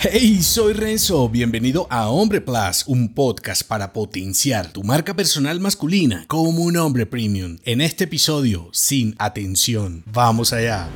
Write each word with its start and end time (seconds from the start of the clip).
Hey, 0.00 0.42
soy 0.42 0.74
Renzo, 0.74 1.28
bienvenido 1.28 1.88
a 1.90 2.08
Hombre 2.08 2.40
Plus, 2.40 2.84
un 2.86 3.12
podcast 3.12 3.64
para 3.64 3.92
potenciar 3.92 4.70
tu 4.70 4.84
marca 4.84 5.12
personal 5.12 5.58
masculina 5.58 6.24
como 6.28 6.62
un 6.62 6.76
hombre 6.76 7.04
premium. 7.04 7.58
En 7.64 7.80
este 7.80 8.04
episodio, 8.04 8.68
sin 8.70 9.16
atención, 9.18 10.04
vamos 10.06 10.52
allá. 10.52 10.88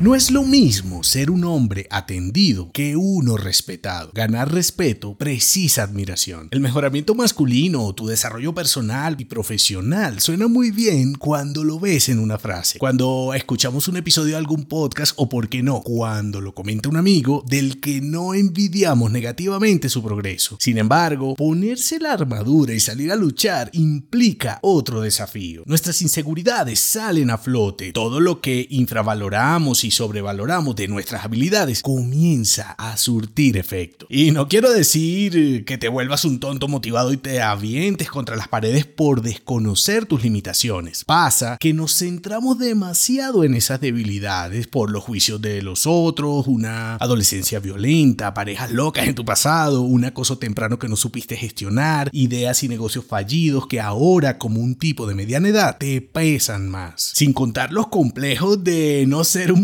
No 0.00 0.16
es 0.16 0.32
lo 0.32 0.42
mismo 0.42 1.04
ser 1.04 1.30
un 1.30 1.44
hombre 1.44 1.86
atendido 1.88 2.72
que 2.72 2.96
uno 2.96 3.36
respetado. 3.36 4.10
Ganar 4.14 4.50
respeto 4.50 5.14
precisa 5.14 5.84
admiración. 5.84 6.48
El 6.50 6.60
mejoramiento 6.60 7.14
masculino, 7.14 7.94
tu 7.94 8.08
desarrollo 8.08 8.52
personal 8.52 9.14
y 9.20 9.26
profesional 9.26 10.18
suena 10.18 10.48
muy 10.48 10.72
bien 10.72 11.14
cuando 11.14 11.62
lo 11.62 11.78
ves 11.78 12.08
en 12.08 12.18
una 12.18 12.38
frase, 12.38 12.80
cuando 12.80 13.32
escuchamos 13.34 13.86
un 13.86 13.96
episodio 13.96 14.30
de 14.30 14.38
algún 14.38 14.64
podcast 14.64 15.14
o, 15.16 15.28
por 15.28 15.48
qué 15.48 15.62
no, 15.62 15.82
cuando 15.82 16.40
lo 16.40 16.52
comenta 16.52 16.88
un 16.88 16.96
amigo 16.96 17.44
del 17.46 17.78
que 17.78 18.00
no 18.00 18.34
envidiamos 18.34 19.12
negativamente 19.12 19.88
su 19.88 20.02
progreso. 20.02 20.56
Sin 20.58 20.78
embargo, 20.78 21.36
ponerse 21.36 22.00
la 22.00 22.12
armadura 22.12 22.74
y 22.74 22.80
salir 22.80 23.12
a 23.12 23.16
luchar 23.16 23.70
implica 23.72 24.58
otro 24.62 25.00
desafío. 25.00 25.62
Nuestras 25.66 26.02
inseguridades 26.02 26.80
salen 26.80 27.30
a 27.30 27.38
flote. 27.38 27.92
Todo 27.92 28.18
lo 28.18 28.40
que 28.40 28.66
infravaloramos 28.68 29.81
y 29.84 29.90
sobrevaloramos 29.90 30.76
de 30.76 30.88
nuestras 30.88 31.24
habilidades 31.24 31.82
comienza 31.82 32.72
a 32.72 32.96
surtir 32.96 33.56
efecto. 33.56 34.06
Y 34.08 34.30
no 34.30 34.48
quiero 34.48 34.70
decir 34.72 35.64
que 35.64 35.78
te 35.78 35.88
vuelvas 35.88 36.24
un 36.24 36.40
tonto 36.40 36.68
motivado 36.68 37.12
y 37.12 37.16
te 37.16 37.42
avientes 37.42 38.10
contra 38.10 38.36
las 38.36 38.48
paredes 38.48 38.86
por 38.86 39.22
desconocer 39.22 40.06
tus 40.06 40.22
limitaciones. 40.22 41.04
Pasa 41.04 41.56
que 41.58 41.72
nos 41.72 41.96
centramos 41.96 42.58
demasiado 42.58 43.44
en 43.44 43.54
esas 43.54 43.80
debilidades 43.80 44.66
por 44.66 44.90
los 44.90 45.04
juicios 45.04 45.40
de 45.40 45.62
los 45.62 45.86
otros, 45.86 46.46
una 46.46 46.96
adolescencia 46.96 47.60
violenta, 47.60 48.34
parejas 48.34 48.70
locas 48.70 49.06
en 49.06 49.14
tu 49.14 49.24
pasado, 49.24 49.82
un 49.82 50.04
acoso 50.04 50.38
temprano 50.38 50.78
que 50.78 50.88
no 50.88 50.96
supiste 50.96 51.36
gestionar, 51.36 52.10
ideas 52.12 52.62
y 52.62 52.68
negocios 52.68 53.04
fallidos 53.04 53.66
que 53.66 53.80
ahora 53.80 54.38
como 54.38 54.60
un 54.60 54.74
tipo 54.74 55.06
de 55.06 55.14
mediana 55.14 55.48
edad 55.48 55.78
te 55.78 56.00
pesan 56.00 56.68
más. 56.68 57.12
Sin 57.14 57.32
contar 57.32 57.72
los 57.72 57.88
complejos 57.88 58.62
de 58.62 59.04
no 59.06 59.24
ser 59.24 59.52
un 59.52 59.62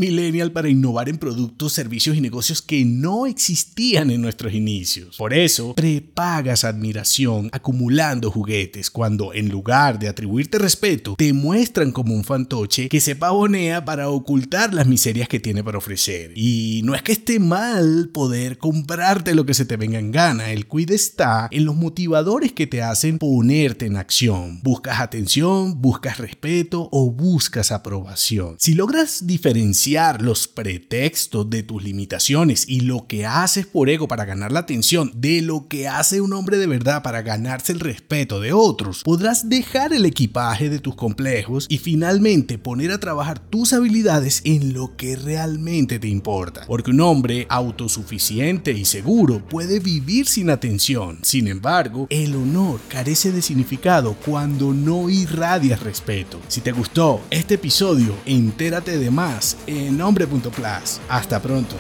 para 0.53 0.69
innovar 0.69 1.09
en 1.09 1.19
productos, 1.19 1.73
servicios 1.73 2.17
y 2.17 2.21
negocios 2.21 2.63
que 2.63 2.85
no 2.85 3.27
existían 3.27 4.11
en 4.11 4.21
nuestros 4.21 4.53
inicios. 4.55 5.17
Por 5.17 5.35
eso, 5.35 5.75
prepagas 5.75 6.65
admiración 6.65 7.49
acumulando 7.53 8.31
juguetes 8.31 8.91
cuando 8.91 9.35
en 9.35 9.49
lugar 9.49 9.99
de 9.99 10.09
atribuirte 10.09 10.59
respeto, 10.59 11.15
te 11.17 11.33
muestran 11.33 11.93
como 11.93 12.15
un 12.15 12.25
fantoche 12.25 12.89
que 12.89 13.01
se 13.01 13.17
pavonea 13.17 13.85
para 13.85 14.09
ocultar 14.09 14.75
las 14.75 14.87
miserias 14.87 15.29
que 15.29 15.41
tiene 15.41 15.63
para 15.63 15.79
ofrecer. 15.79 16.33
Y 16.35 16.81
no 16.85 16.95
es 16.95 17.03
que 17.03 17.13
esté 17.13 17.39
mal 17.39 18.11
poder 18.13 18.59
comprarte 18.59 19.35
lo 19.35 19.45
que 19.45 19.55
se 19.55 19.67
te 19.67 19.77
venga 19.77 19.99
en 19.99 20.11
gana, 20.11 20.51
el 20.51 20.67
cuide 20.67 20.95
está 20.95 21.49
en 21.51 21.65
los 21.65 21.77
motivadores 21.77 22.53
que 22.53 22.67
te 22.67 22.83
hacen 22.83 23.19
ponerte 23.19 23.87
en 23.87 23.97
acción. 23.97 24.61
Buscas 24.63 25.01
atención, 25.01 25.81
buscas 25.81 26.19
respeto 26.19 26.89
o 26.93 27.11
buscas 27.11 27.73
aprobación. 27.73 28.57
Si 28.59 28.75
logras 28.75 29.27
diferenciar 29.27 29.98
los 29.99 30.47
pretextos 30.47 31.51
de 31.51 31.65
tus 31.65 31.83
limitaciones 31.83 32.69
y 32.69 32.81
lo 32.81 33.09
que 33.09 33.27
haces 33.27 33.67
por 33.67 33.91
ego 33.91 34.07
para 34.07 34.25
ganar 34.25 34.53
la 34.53 34.61
atención 34.61 35.11
de 35.17 35.43
lo 35.43 35.67
que 35.67 35.89
hace 35.89 36.21
un 36.21 36.33
hombre 36.33 36.57
de 36.57 36.69
verdad 36.69 37.03
para 37.03 37.23
ganarse 37.23 37.73
el 37.73 37.81
respeto 37.81 38.41
de 38.41 38.53
otros, 38.53 39.03
podrás 39.03 39.49
dejar 39.49 39.93
el 39.93 40.07
equipaje 40.07 40.71
de 40.71 40.79
tus 40.79 40.95
complejos 40.95 41.67
y 41.69 41.79
finalmente 41.79 42.59
poner 42.59 42.93
a 42.93 43.01
trabajar 43.01 43.41
tus 43.41 43.73
habilidades 43.73 44.41
en 44.45 44.73
lo 44.73 44.97
que 44.97 45.17
realmente 45.17 45.99
te 45.99 46.07
importa. 46.07 46.65
Porque 46.69 46.93
un 46.93 47.01
hombre 47.01 47.47
autosuficiente 47.49 48.71
y 48.73 48.85
seguro 48.85 49.45
puede 49.49 49.81
vivir 49.81 50.29
sin 50.29 50.49
atención. 50.49 51.19
Sin 51.23 51.49
embargo, 51.49 52.07
el 52.09 52.37
honor 52.37 52.81
carece 52.89 53.33
de 53.33 53.43
significado 53.43 54.15
cuando 54.25 54.73
no 54.73 55.11
irradias 55.11 55.83
respeto. 55.83 56.41
Si 56.47 56.61
te 56.61 56.71
gustó 56.71 57.21
este 57.31 57.55
episodio, 57.55 58.15
entérate 58.27 58.97
de 58.97 59.11
más 59.11 59.57
nombre.plus. 59.97 61.01
Hasta 61.09 61.41
pronto. 61.41 61.77